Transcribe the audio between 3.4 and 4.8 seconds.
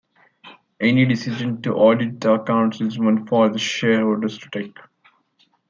the shareholders to take.